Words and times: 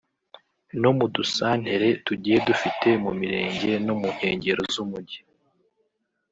no 0.81 0.91
mu 0.97 1.05
dusantere 1.15 1.87
tugiye 2.05 2.37
dufite 2.47 2.87
mu 3.03 3.11
mirenge 3.19 3.71
no 3.85 3.93
mu 3.99 4.07
nkengero 4.15 4.61
z’umujyi 4.73 5.19